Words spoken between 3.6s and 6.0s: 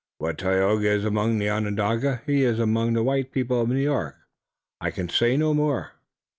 of New York. I can say no more."